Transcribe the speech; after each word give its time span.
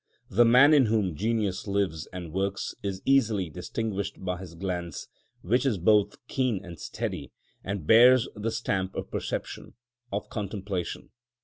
The 0.31 0.45
man 0.45 0.73
in 0.73 0.87
whom 0.87 1.13
genius 1.15 1.67
lives 1.67 2.07
and 2.11 2.33
works 2.33 2.73
is 2.81 3.03
easily 3.05 3.51
distinguished 3.51 4.15
by 4.25 4.39
his 4.39 4.55
glance, 4.55 5.07
which 5.43 5.63
is 5.63 5.77
both 5.77 6.15
keen 6.27 6.65
and 6.65 6.79
steady, 6.79 7.31
and 7.63 7.85
bears 7.85 8.27
the 8.35 8.49
stamp 8.49 8.95
of 8.95 9.11
perception, 9.11 9.75
of 10.11 10.27
contemplation. 10.27 11.11